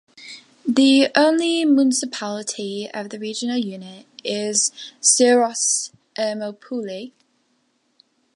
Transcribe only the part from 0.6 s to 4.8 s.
The only municipality of the regional unit is